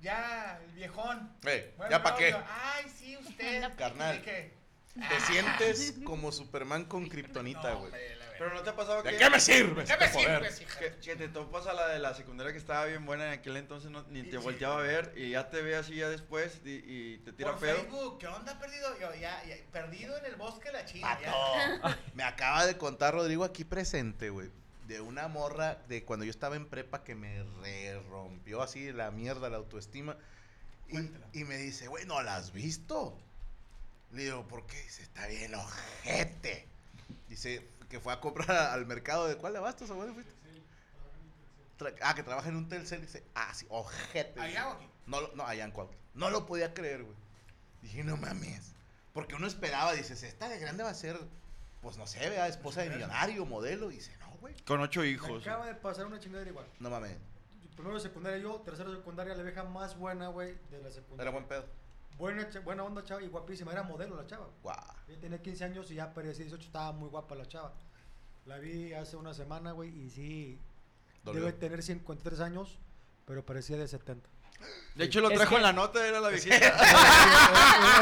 [0.00, 1.32] ya, el viejón.
[1.90, 2.36] ¿ya pa' no, qué?
[2.48, 3.64] Ay, sí, usted.
[3.76, 4.14] Carnal.
[4.14, 4.54] ¿Y qué?
[5.08, 7.90] Te sientes como Superman con kriptonita, güey.
[8.40, 9.18] Pero no te ha pasado ¿De que...
[9.18, 10.40] qué me sirve ¿Qué este me hija?
[10.78, 13.58] Que, que te topas a la de la secundaria que estaba bien buena en aquel
[13.58, 16.82] entonces, no- ni te volteaba a ver y ya te ve así ya después y,
[16.86, 17.76] y te tira Por pedo.
[17.76, 18.98] Facebook, ¿qué onda perdido?
[18.98, 21.18] Yo, ya, ya, perdido en el bosque de la China.
[21.22, 21.22] Pato.
[21.30, 21.98] Ya.
[22.14, 24.48] Me acaba de contar Rodrigo aquí presente, güey.
[24.88, 29.10] De una morra de cuando yo estaba en prepa que me re rompió así la
[29.10, 30.16] mierda, la autoestima.
[30.88, 30.96] Y,
[31.38, 33.18] y me dice, güey, ¿no la has visto?
[34.12, 34.80] Le digo, ¿por qué?
[34.80, 36.66] Dice, está bien ojete.
[37.28, 40.32] Dice que fue a comprar al mercado de cuál de abastos, abuelo, fuiste?
[41.78, 43.00] Tra- ah, que trabaja en un Telcel.
[43.00, 44.40] Dice, ah, sí, ojete.
[44.40, 44.88] ¿Allá o aquí?
[45.06, 45.96] No, lo- no, allá en Cuautla.
[46.14, 47.16] No lo podía creer, güey.
[47.82, 48.72] Dije, no mames.
[49.12, 51.18] Porque uno esperaba, dices, esta de grande va a ser,
[51.82, 53.90] pues no sé, vea, esposa de millonario, modelo.
[53.90, 54.54] Y dice, no, güey.
[54.66, 55.42] Con ocho Me hijos.
[55.42, 56.66] acaba de pasar una chingadera igual.
[56.78, 57.16] No mames.
[57.74, 61.22] Primero de secundaria yo, tercero de secundaria, la vieja más buena, güey, de la secundaria.
[61.22, 61.64] Era buen pedo.
[62.20, 63.72] Buena, buena onda, chava, y guapísima.
[63.72, 64.46] Era modelo la chava.
[65.08, 67.72] Ella tenía 15 años y ya parecía 18, estaba muy guapa la chava.
[68.44, 70.58] La vi hace una semana, güey, y sí,
[71.24, 71.40] Dolió.
[71.40, 72.78] debe tener 53 años,
[73.26, 74.28] pero parecía de 70.
[74.96, 76.56] De hecho, lo Es trajo que- en la nota, era la viejita.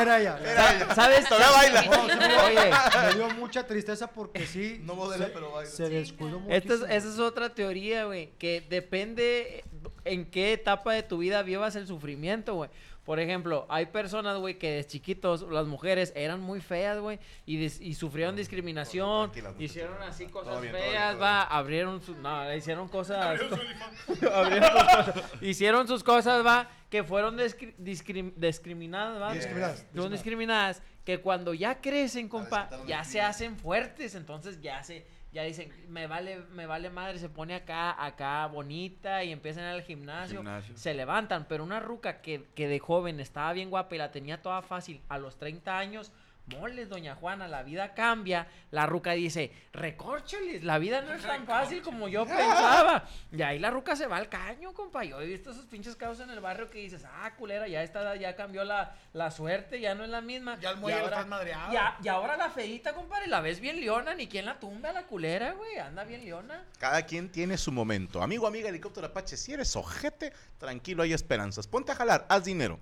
[0.01, 0.39] Era ella.
[0.41, 0.95] Era ella.
[0.97, 1.29] ¿Sabes?
[1.29, 2.45] Todavía baila.
[2.45, 4.81] Oye, Me dio mucha tristeza porque sí.
[4.83, 5.71] No modela, se, pero baila.
[5.71, 6.53] Se descuidó mucho.
[6.53, 9.63] Esta es, esa es otra teoría, güey, que depende
[10.05, 12.71] en qué etapa de tu vida vivas el sufrimiento, güey.
[13.09, 17.57] Por ejemplo, hay personas, güey, que de chiquitos, las mujeres eran muy feas, güey, y,
[17.65, 22.19] y sufrieron discriminación, hicieron así Todo cosas bien, todo bien, feas, todo va, abrieron sus,
[22.19, 23.59] no, hicieron cosas, abrieron
[24.07, 30.83] sus cosas, hicieron sus cosas, va, que fueron discri- discrim- discriminadas, va, Discriminadas, fueron discriminadas,
[31.03, 36.07] que cuando ya crecen, compa, ya se hacen fuertes, entonces ya se, ya dicen, me
[36.07, 40.77] vale, me vale madre, se pone acá, acá bonita y empiezan al gimnasio, Gimnasio.
[40.77, 44.41] se levantan, pero una ruca que, que de joven estaba bien guapa y la tenía
[44.41, 46.13] toda fácil, a los 30 años,
[46.49, 51.47] moles, doña Juana, la vida cambia, la ruca dice, recórcholes, la vida no es tan
[51.47, 55.27] fácil como yo pensaba, y ahí la ruca se va al caño, compa, yo he
[55.27, 58.65] visto esos pinches casos en el barrio que dices, ah, culera, ya esta ya cambió
[58.65, 61.29] la, la suerte, ya no es la misma, Ya el Y muelle lo ahora- estás
[61.29, 61.73] madreado.
[61.73, 65.05] ya- y ahora la feita, compadre, la ves bien leona, ni quien la tumba la
[65.07, 66.65] culera, güey, anda bien leona.
[66.79, 68.23] Cada quien tiene su momento.
[68.23, 71.67] Amigo, amiga, helicóptero Apache, si eres ojete, tranquilo, hay esperanzas.
[71.67, 72.79] Ponte a jalar, haz dinero.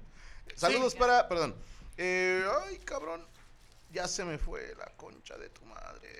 [0.55, 1.55] Saludos para, perdón.
[1.99, 3.27] Eh, ay, cabrón.
[3.97, 6.11] Ya se me fue la concha de tu madre.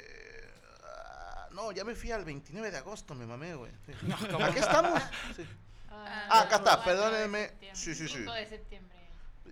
[0.83, 3.71] Ah, no, ya me fui al 29 de agosto, me mamé, güey.
[3.85, 3.93] Sí.
[4.43, 5.03] Aquí estamos.
[5.37, 5.47] Sí.
[5.91, 7.53] Ah, acá está, perdónenme.
[7.75, 8.21] Sí, sí, sí.
[8.21, 8.99] 5 de septiembre.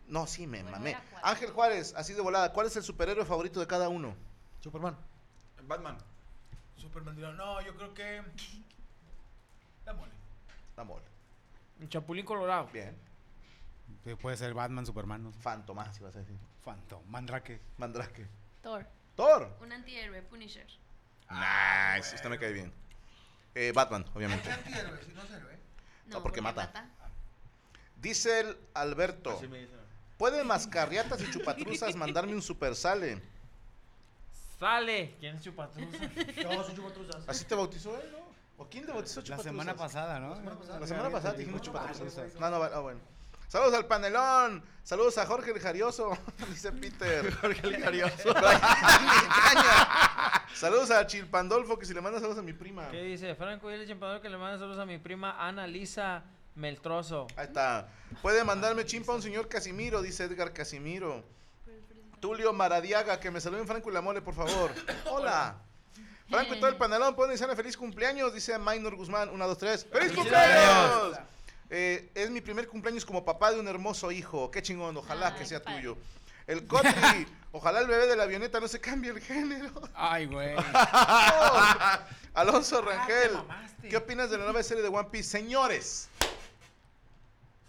[0.07, 0.97] No, sí, me Bueno, mamé.
[1.23, 2.51] Ángel Juárez, así de volada.
[2.55, 4.17] ¿Cuál es el superhéroe favorito de cada uno?
[4.63, 4.97] Superman.
[5.65, 5.99] Batman.
[6.79, 8.23] Superman dirá, no, yo creo que.
[9.85, 10.13] La mole.
[10.79, 11.05] La mole.
[11.79, 12.71] Un chapulín colorado.
[12.73, 12.97] Bien.
[14.05, 15.41] Sí, Puede ser Batman, Superman, no sé.
[15.41, 16.37] Fantomás, ibas a decir.
[16.65, 17.61] Phantom, Mandrake.
[17.79, 18.29] Mandrake.
[18.63, 18.87] Thor.
[19.17, 19.57] Thor.
[19.61, 20.67] Un antihéroe, Punisher.
[21.31, 22.73] Nice, usted me cae bien.
[23.55, 24.45] Eh, Batman, obviamente.
[24.49, 25.05] ¿Qué antihéroe?
[25.05, 25.59] Si no es héroe.
[26.07, 26.91] No, porque mata.
[27.97, 29.31] Dice el Alberto.
[29.31, 29.79] Así me dicen.
[30.19, 33.23] ¿Puede mascarriatas y chupatruzas mandarme un super sale?
[34.59, 35.17] Sale.
[35.19, 35.99] ¿Quién es chupatruza?
[36.43, 37.29] Yo soy chupatruzas.
[37.29, 38.19] ¿Así te bautizó él, no?
[38.57, 39.51] ¿O quién te bautizó La chupatruzas?
[39.53, 40.35] semana pasada, ¿no?
[40.79, 42.35] La semana pasada te dijimos No, chupatruzas.
[42.35, 43.01] no, No, ah, bueno.
[43.49, 44.65] Saludos al panelón.
[44.83, 46.17] Saludos a Jorge el Jarioso.
[46.49, 47.35] Dice Peter.
[47.41, 48.35] Jorge el Jarioso.
[50.55, 52.91] Saludos a Chilpandolfo, que si le manda saludos a mi prima.
[52.91, 53.35] ¿Qué dice?
[53.35, 56.23] Franco y el chimpador que le manda saludos a mi prima Ana Lisa
[56.55, 57.27] Meltroso.
[57.37, 57.89] Ahí está.
[58.23, 61.25] Puede mandarme chimpa a un señor Casimiro, dice Edgar Casimiro.
[62.21, 64.71] Tulio Maradiaga, que me saluden Franco y la mole, por favor.
[65.11, 65.57] Hola.
[66.29, 69.29] Franco y todo el panelón, pueden desearle feliz cumpleaños, dice Minor Guzmán.
[69.29, 69.87] Una, dos, tres.
[69.91, 71.19] ¡Feliz cumpleaños!
[71.71, 74.51] Eh, es mi primer cumpleaños como papá de un hermoso hijo.
[74.51, 75.79] Qué chingón, ojalá Ay, que sea padre.
[75.81, 75.97] tuyo.
[76.47, 76.93] El Cotri,
[77.53, 79.71] ojalá el bebé de la avioneta no se cambie el género.
[79.95, 80.55] Ay, güey.
[82.35, 83.89] Alonso Rangel, mamaste.
[83.89, 85.31] ¿qué opinas de la nueva serie de One Piece?
[85.31, 86.09] Señores,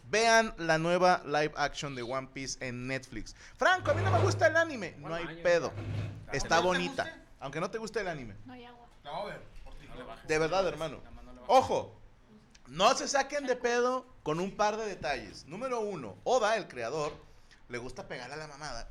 [0.10, 3.36] vean la nueva live action de One Piece en Netflix.
[3.58, 4.96] Franco, a mí no me gusta el anime.
[5.00, 5.72] No hay pedo.
[6.32, 7.22] Está ¿No te bonita.
[7.40, 8.36] Aunque no te guste el anime.
[8.46, 8.88] No hay agua.
[9.04, 9.42] No, a ver.
[9.64, 9.88] por ti.
[10.28, 11.00] De verdad, hermano.
[11.48, 11.96] Ojo,
[12.68, 15.46] no se saquen de pedo con un par de detalles.
[15.46, 17.14] Número uno, Oda, el creador,
[17.70, 18.90] le gusta pegar a la mamada.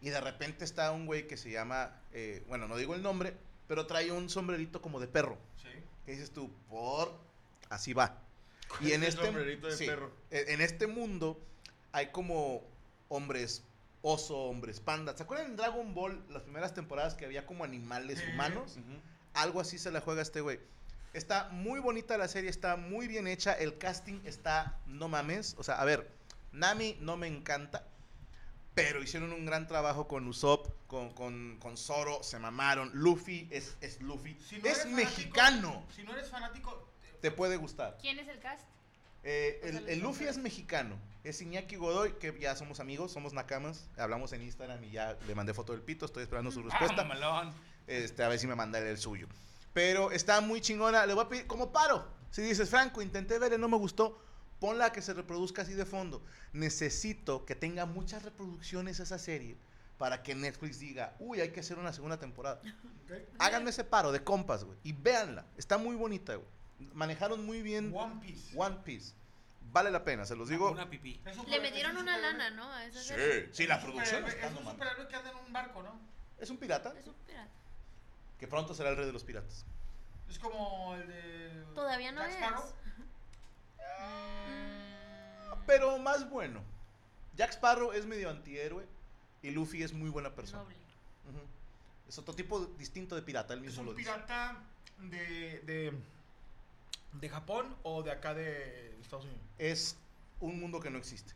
[0.00, 3.36] Y de repente está un güey que se llama, eh, bueno, no digo el nombre,
[3.68, 5.38] pero trae un sombrerito como de perro.
[5.62, 5.68] Sí.
[6.04, 6.50] ¿Qué dices tú?
[6.68, 7.12] Por...
[7.70, 8.18] Así va.
[8.80, 10.12] Y en este, sombrerito de sí, perro.
[10.30, 11.40] e- en este mundo
[11.92, 12.62] hay como
[13.08, 13.62] hombres
[14.02, 15.16] oso, hombres panda.
[15.16, 18.76] ¿Se acuerdan en Dragon Ball las primeras temporadas que había como animales humanos?
[19.32, 20.60] Algo así se la juega este güey.
[21.14, 23.52] Está muy bonita la serie, está muy bien hecha.
[23.54, 25.54] El casting está, no mames.
[25.58, 26.10] O sea, a ver,
[26.52, 27.86] Nami no me encanta.
[28.74, 32.90] Pero hicieron un gran trabajo con Usopp, con, con, con Zoro, se mamaron.
[32.92, 34.36] Luffy es, es Luffy.
[34.44, 35.84] Si no es fanático- mexicano.
[35.94, 37.96] Si no eres fanático, Te puede gustar.
[38.00, 38.64] ¿Quién es el cast?
[39.22, 40.98] Eh, el, el Luffy es mexicano.
[41.22, 43.88] Es Iñaki Godoy, que ya somos amigos, somos nakamas.
[43.96, 46.04] Hablamos en Instagram y ya le mandé foto del pito.
[46.04, 47.00] Estoy esperando su respuesta.
[47.02, 47.54] Ah, mamalón.
[47.86, 49.28] Este, a ver si me manda el suyo.
[49.74, 51.04] Pero está muy chingona.
[51.04, 52.08] Le voy a pedir como paro.
[52.30, 54.18] Si dices, Franco, intenté verle, no me gustó,
[54.58, 56.22] ponla a que se reproduzca así de fondo.
[56.52, 59.56] Necesito que tenga muchas reproducciones esa serie
[59.98, 62.60] para que Netflix diga, uy, hay que hacer una segunda temporada.
[63.38, 64.78] Háganme ese paro de compas, güey.
[64.82, 65.44] Y véanla.
[65.56, 66.48] Está muy bonita, güey.
[66.92, 68.52] Manejaron muy bien One Piece.
[68.56, 69.14] One Piece.
[69.72, 70.70] Vale la pena, se los digo.
[70.70, 71.20] Una pipí.
[71.48, 72.70] Le metieron una lana, ¿no?
[72.72, 73.46] A esa serie.
[73.46, 75.98] Sí, sí, la Es un producción Es un superhéroe que anda en un barco, ¿no?
[76.38, 77.63] Es un pirata Es un pirata.
[78.44, 79.64] Que pronto será el rey de los piratas.
[80.28, 81.64] Es como el de.
[81.74, 82.36] Todavía no Jack es.
[82.36, 82.72] Sparrow.
[85.66, 86.60] Pero más bueno.
[87.36, 88.86] Jack Sparrow es medio antihéroe
[89.42, 90.62] y Luffy es muy buena persona.
[90.62, 90.76] Noble.
[91.30, 91.40] Ujú.
[92.06, 94.10] Es otro tipo distinto de pirata, él ¿Es mismo un lo dice.
[94.12, 94.58] pirata
[94.98, 95.98] de, de.
[97.14, 99.40] de Japón o de acá de Estados Unidos?
[99.58, 99.96] Es
[100.40, 101.32] un mundo que no existe.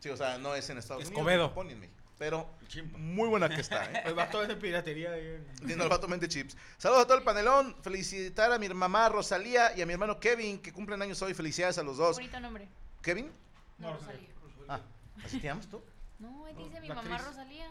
[0.00, 1.42] Sí, o sea, no es en Estados Unidos, Escobedo.
[1.44, 2.00] en Japón ni en México.
[2.18, 2.48] Pero
[2.96, 4.02] muy buena que está, ¿eh?
[4.06, 6.56] El vato de piratería Entiendo el vato mente chips.
[6.78, 7.74] Saludos a todo el panelón.
[7.82, 11.34] Felicitar a mi mamá Rosalía y a mi hermano Kevin, que cumplen años hoy.
[11.34, 12.16] Felicidades a los dos.
[12.16, 12.68] Bonito nombre.
[13.02, 13.30] ¿Kevin?
[13.78, 14.28] No, Rosalía.
[14.68, 14.80] Ah,
[15.24, 15.82] ¿así te llamas tú?
[16.20, 17.26] No, ahí dice mi mamá actriz.
[17.26, 17.70] Rosalía.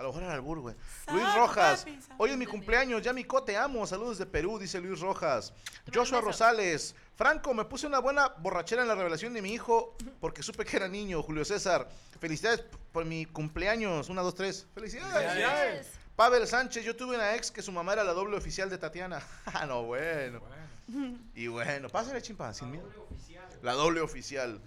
[0.00, 0.74] A lo mejor era albur, güey.
[1.12, 1.86] Luis Rojas.
[2.16, 3.02] Hoy es mi cumpleaños.
[3.02, 3.86] Ya Mico, te amo.
[3.86, 5.52] Saludos de Perú, dice Luis Rojas.
[5.92, 6.22] Joshua.
[6.22, 6.94] Rosales.
[7.16, 10.78] Franco, me puse una buena borrachera en la revelación de mi hijo porque supe que
[10.78, 11.22] era niño.
[11.22, 11.86] Julio César.
[12.18, 14.08] Felicidades por mi cumpleaños.
[14.08, 14.66] Una, dos, tres.
[14.74, 15.12] Felicidades.
[15.12, 15.90] Felicidades.
[16.16, 16.82] Pavel Sánchez.
[16.82, 19.22] Yo tuve una ex que su mamá era la doble oficial de Tatiana.
[19.52, 20.40] Ah, no, bueno.
[21.34, 22.88] Y bueno, pásale chimpa, sin miedo.
[23.60, 24.62] La doble oficial.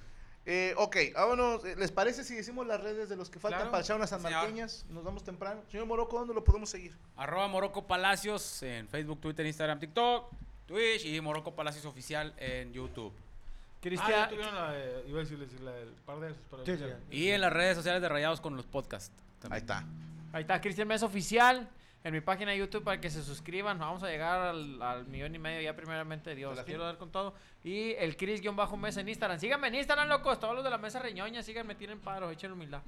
[0.46, 1.64] Eh, ok, vámonos.
[1.64, 3.72] Eh, ¿Les parece si decimos las redes de los que faltan Claro.
[3.72, 4.86] para echar unas sanmarqueñas?
[4.90, 5.62] Nos vamos temprano.
[5.72, 6.94] Señor Moroco, ¿dónde lo podemos seguir?
[7.16, 10.32] Arroba Morocco Palacios en Facebook, Twitter, Instagram, TikTok,
[10.66, 13.14] Twitch y Morocco Palacios Oficial en YouTube.
[13.16, 16.42] Ah, Cristian, ya tuvieron la de- iba a decirles la del par de esos.
[16.50, 17.00] pero Sí, ya.
[17.10, 19.12] Y en las redes sociales de Rayados con los podcasts.
[19.50, 19.86] Ahí está.
[20.34, 21.70] ahí está Cristian Mesa Oficial
[22.04, 23.80] en mi página de YouTube para que se suscriban.
[23.80, 26.56] Vamos a llegar al, al millón y medio ya primeramente Dios.
[26.56, 27.34] la Quiero dar con todo.
[27.64, 29.40] Y el Cris-Mesa en Instagram.
[29.40, 30.40] Síganme en Instagram, locos.
[30.40, 32.82] Todos los de la mesa reñoña, síganme, tienen paro, echen humildad.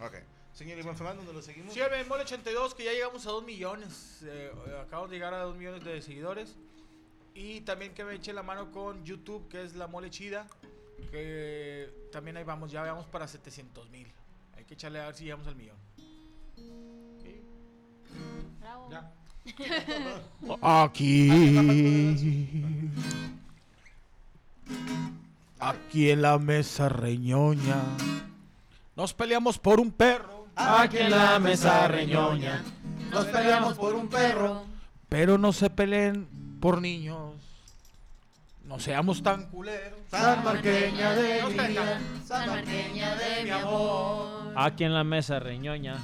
[0.00, 0.16] Ok.
[0.52, 1.72] Señor Iván Fernando, ¿dónde lo seguimos?
[1.72, 4.22] Sí, el Bemol 82, que ya llegamos a 2 millones.
[4.24, 4.50] eh,
[4.82, 6.56] acabamos de llegar a 2 millones de seguidores.
[7.34, 10.46] Y también que me eche la mano con YouTube, que es La Mole Chida.
[11.10, 14.12] Que también ahí vamos, ya vamos para 700 mil.
[14.56, 15.76] Hay que echarle a ver si llegamos al millón.
[18.70, 18.70] Sí.
[18.70, 18.88] Bravo.
[18.90, 19.10] Ya.
[20.82, 21.30] Aquí.
[25.58, 27.82] Aquí en la mesa reñoña.
[28.96, 30.46] Nos peleamos por un perro.
[30.56, 32.62] Aquí en la mesa reñoña.
[33.10, 34.64] Nos peleamos por un perro.
[35.08, 36.28] Pero no se peleen
[36.60, 37.34] por niños.
[38.64, 39.98] No seamos tan culeros.
[40.08, 44.52] San Marqueña de mi vida, San Marqueña de mi amor.
[44.54, 45.96] Aquí en la mesa reñoña.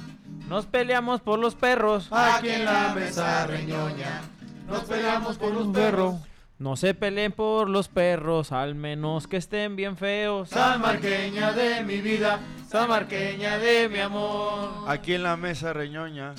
[0.47, 2.07] Nos peleamos por los perros.
[2.11, 4.21] Aquí en la mesa reñoña,
[4.67, 6.19] nos peleamos por un perro.
[6.59, 10.49] No se peleen por los perros, al menos que estén bien feos.
[10.49, 14.85] San Marqueña de mi vida, San Marqueña de mi amor.
[14.87, 16.33] Aquí en la mesa reñoña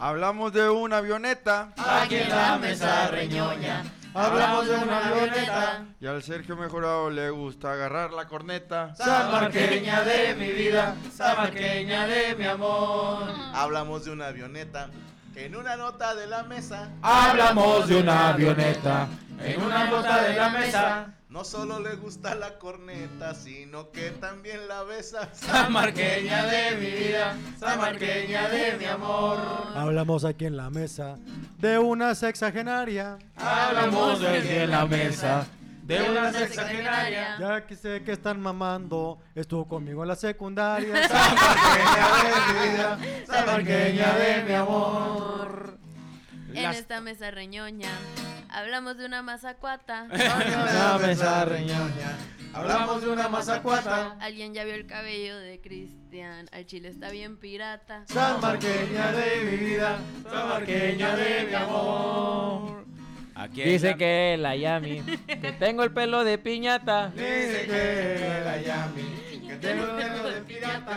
[0.00, 3.84] hablamos de una avioneta Aquí en la mesa reñoña,
[4.14, 5.84] hablamos de una avioneta.
[6.00, 8.94] y al Sergio Mejorado le gusta agarrar la corneta.
[8.94, 13.24] San Marqueña de mi vida, San Marqueña de mi amor.
[13.54, 14.90] Hablamos de una avioneta.
[15.34, 16.90] En una nota de la mesa.
[17.00, 19.08] Hablamos de una avioneta
[19.44, 21.14] en una nota de la mesa.
[21.32, 25.30] No solo le gusta la corneta, sino que también la besa.
[25.32, 29.38] San Marqueña de mi vida, San Marqueña de mi amor.
[29.74, 31.16] Hablamos aquí en la mesa
[31.56, 33.16] de una sexagenaria.
[33.36, 35.46] Hablamos desde la mesa
[35.84, 37.38] de una sexagenaria.
[37.40, 41.08] Ya que sé que están mamando, estuvo conmigo en la secundaria.
[41.08, 45.78] San Marqueña de mi vida, San Marqueña de mi amor.
[46.52, 47.88] En esta mesa reñoña
[48.52, 50.06] Hablamos de una mazacuata.
[51.46, 52.18] Reñoña.
[52.52, 54.18] Hablamos de una mazacuata.
[54.20, 56.50] Alguien ya vio el cabello de Cristian.
[56.52, 58.04] Al chile está bien pirata.
[58.42, 59.98] Marqueña de mi vida,
[60.30, 62.84] Marqueña de mi amor.
[63.34, 67.08] Aquí Dice que la Yami, que tengo el pelo de piñata.
[67.08, 70.40] Dice que la Yami, que tengo el pelo de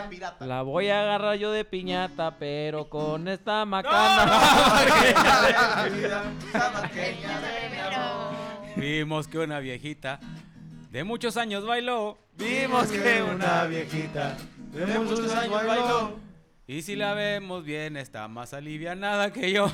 [0.08, 0.46] pirata.
[0.46, 4.40] La voy a agarrar yo de piñata, pero con esta macana.
[8.76, 10.20] Vimos que una viejita
[10.90, 12.18] de muchos años bailó.
[12.36, 14.36] Vimos que una viejita
[14.72, 16.18] de muchos años bailó.
[16.68, 19.70] Y si la vemos bien, está más alivianada que yo.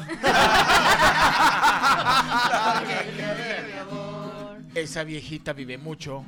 [4.75, 6.25] Esa viejita vive mucho.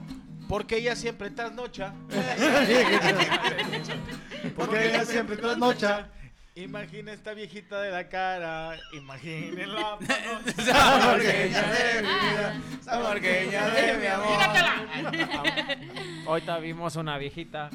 [0.49, 1.93] Porque ella siempre trasnocha.
[4.57, 6.09] Porque ella siempre trasnocha.
[6.57, 8.79] Imagina esta viejita de la cara.
[8.93, 9.99] Imagínenla.
[9.99, 14.39] Marqueña de mi vida, Marqueña de mi amor.
[16.29, 17.71] Ahorita vimos una viejita.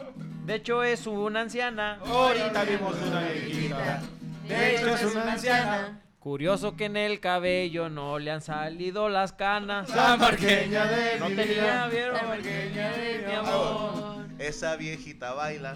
[0.46, 2.00] De hecho, es una anciana.
[2.06, 4.02] Ahorita vimos una viejita.
[4.48, 6.02] De hecho es una anciana.
[6.20, 9.90] Curioso que en el cabello no le han salido las canas.
[9.90, 11.88] Marqueña de No mi tenía, vida.
[11.88, 12.28] ¿vieron?
[12.28, 14.26] Marqueña de mi amor.
[14.38, 15.76] Esa viejita baila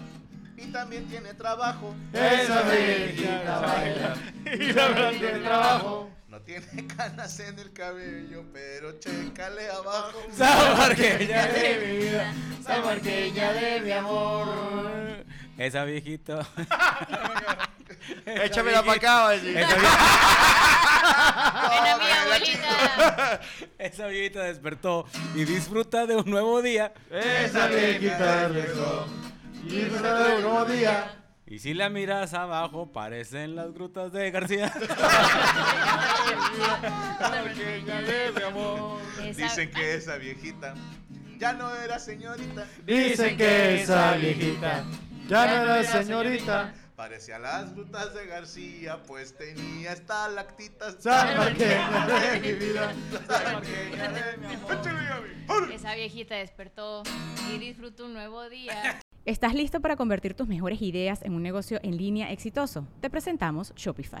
[0.56, 1.94] y también tiene trabajo.
[2.12, 6.10] Esa viejita baila y la tiene trabajo.
[6.28, 10.18] No tiene canas en el cabello, pero chécale abajo.
[10.76, 12.34] Marqueña de mi vida,
[12.84, 15.24] Marqueña de mi amor.
[15.56, 16.46] Esa viejita.
[18.26, 19.56] Échamela para acá, va a decir.
[19.56, 19.88] Esa, vie-
[21.70, 23.40] Ven a mi abuelita.
[23.78, 26.92] esa viejita despertó y disfruta de un nuevo día.
[27.10, 29.06] Esa viejita regresó
[29.64, 31.18] y disfruta de un nuevo día.
[31.46, 34.72] Y si la miras abajo, parecen las grutas de García.
[39.36, 40.74] Dicen que esa viejita
[41.38, 44.84] ya no era señorita, Dicen que esa viejita
[45.28, 46.72] ya no era señorita.
[46.96, 50.96] Parecía las grutas de García, pues tenía estalactitas.
[51.00, 52.94] San Marqueña de mi vida,
[53.26, 55.72] San Marqueña de mi amor.
[55.72, 57.02] Esa viejita despertó
[57.52, 59.00] y disfrutó un nuevo día.
[59.24, 62.86] ¿Estás listo para convertir tus mejores ideas en un negocio en línea exitoso?
[63.00, 64.20] Te presentamos Shopify.